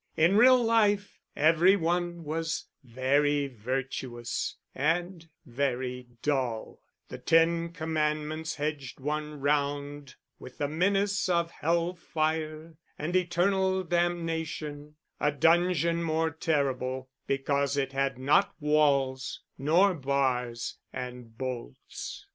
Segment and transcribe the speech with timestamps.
[0.17, 8.99] In real life every one was very virtuous and very dull; the ten commandments hedged
[8.99, 17.11] one round with the menace of hell fire and eternal damnation, a dungeon more terrible
[17.27, 22.25] because it had not walls, nor bars and bolts.